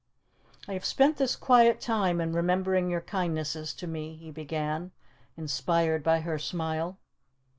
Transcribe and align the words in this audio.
"I 0.67 0.73
have 0.73 0.83
spent 0.83 1.17
this 1.17 1.35
quiet 1.35 1.79
time 1.79 2.19
in 2.19 2.33
remembering 2.33 2.89
your 2.89 3.01
kindnesses 3.01 3.71
to 3.75 3.85
me," 3.85 4.15
he 4.15 4.31
began, 4.31 4.89
inspired 5.37 6.01
by 6.01 6.21
her 6.21 6.39
smile. 6.39 6.97